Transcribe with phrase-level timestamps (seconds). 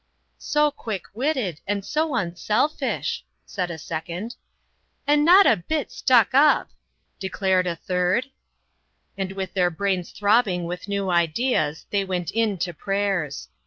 [0.39, 4.35] "So quick witted and so unselfish!" said a second.
[5.07, 6.67] "OUR CHURCH.'* 107" And not a bit 4 stuck up' 1"
[7.19, 8.25] declared a third.
[9.15, 13.49] And with their brains throbbing with new ideas, they went in to prayers.